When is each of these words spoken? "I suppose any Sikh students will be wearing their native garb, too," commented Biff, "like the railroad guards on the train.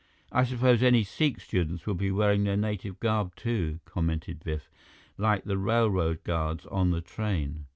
"I 0.31 0.45
suppose 0.45 0.81
any 0.81 1.03
Sikh 1.03 1.39
students 1.39 1.85
will 1.85 1.93
be 1.93 2.09
wearing 2.09 2.43
their 2.43 2.57
native 2.57 2.99
garb, 2.99 3.35
too," 3.35 3.81
commented 3.85 4.43
Biff, 4.43 4.67
"like 5.15 5.43
the 5.43 5.59
railroad 5.59 6.23
guards 6.23 6.65
on 6.65 6.89
the 6.89 7.01
train. 7.01 7.67